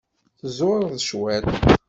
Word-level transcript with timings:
Tzureḍ 0.39 0.93
cwiṭ. 1.07 1.47